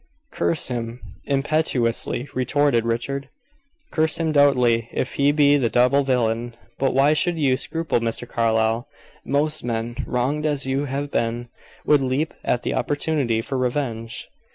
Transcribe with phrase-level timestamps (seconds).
[0.31, 3.29] "Curse him!" impetuously retorted Richard.
[3.91, 6.55] "Curse him doubly if he be the double villain.
[6.79, 8.27] But why should you scruple Mr.
[8.27, 8.87] Carlyle?
[9.23, 11.49] Most men, wronged as you have been,
[11.85, 14.27] would leap at the opportunity for revenge."